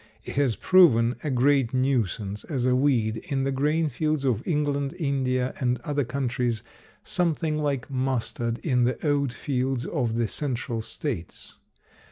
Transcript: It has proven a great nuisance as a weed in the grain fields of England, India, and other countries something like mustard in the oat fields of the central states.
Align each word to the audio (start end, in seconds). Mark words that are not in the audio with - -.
It 0.23 0.35
has 0.35 0.55
proven 0.55 1.15
a 1.23 1.29
great 1.29 1.75
nuisance 1.75 2.43
as 2.45 2.65
a 2.65 2.75
weed 2.75 3.17
in 3.29 3.43
the 3.43 3.51
grain 3.51 3.87
fields 3.87 4.25
of 4.25 4.41
England, 4.47 4.95
India, 4.97 5.53
and 5.59 5.79
other 5.81 6.03
countries 6.03 6.63
something 7.03 7.59
like 7.59 7.87
mustard 7.87 8.57
in 8.65 8.85
the 8.85 8.97
oat 9.07 9.31
fields 9.31 9.85
of 9.85 10.15
the 10.15 10.27
central 10.27 10.81
states. 10.81 11.53